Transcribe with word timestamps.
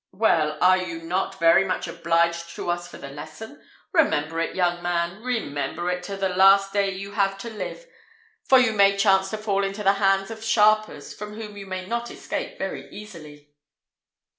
Well, 0.13 0.57
are 0.61 0.79
you 0.79 1.03
not 1.03 1.37
very 1.39 1.63
much 1.63 1.87
obliged 1.87 2.55
to 2.55 2.71
us 2.71 2.87
for 2.87 2.97
the 2.97 3.11
lesson? 3.11 3.61
Remember 3.93 4.39
it, 4.39 4.55
young 4.55 4.81
man; 4.81 5.21
remember 5.21 5.91
it, 5.91 6.01
to 6.05 6.17
the 6.17 6.29
last 6.29 6.73
day 6.73 6.89
you 6.89 7.11
have 7.11 7.37
to 7.37 7.51
live; 7.51 7.85
for 8.43 8.57
you 8.57 8.73
may 8.73 8.97
chance 8.97 9.29
to 9.29 9.37
fall 9.37 9.63
into 9.63 9.83
the 9.83 9.93
hands 10.01 10.31
of 10.31 10.43
sharpers, 10.43 11.13
from 11.13 11.35
whom 11.35 11.55
you 11.55 11.67
may 11.67 11.85
not 11.85 12.09
escape 12.09 12.57
very 12.57 12.89
easily." 12.89 13.51